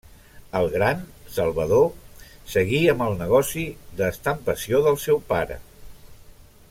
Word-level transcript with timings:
El 0.59 0.69
gran, 0.75 1.03
Salvador, 1.33 1.85
seguí 2.55 2.79
amb 2.95 3.05
el 3.09 3.13
negoci 3.21 3.67
d'estampació 4.01 4.81
del 4.89 4.99
seu 5.05 5.23
pare. 5.35 5.61